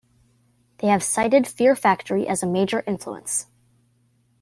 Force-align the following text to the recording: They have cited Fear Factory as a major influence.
They 0.79 0.87
have 0.87 1.03
cited 1.03 1.45
Fear 1.45 1.75
Factory 1.75 2.27
as 2.27 2.41
a 2.41 2.47
major 2.47 2.83
influence. 2.87 3.45